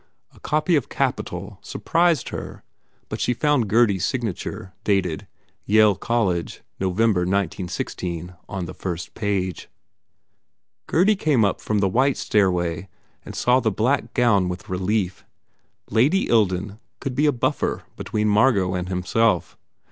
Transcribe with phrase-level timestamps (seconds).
[0.33, 2.63] A copy of "Capital" sur prised her
[3.07, 5.27] but she found Gurdy s signature dated,
[5.63, 9.69] "Yale College, November, 1916," on the first page.
[10.87, 12.89] Gurdy came up the white stairway
[13.23, 15.23] and saw the black gown with relief.
[15.91, 19.55] Lady Ilden could be a buffer between Margot and himself.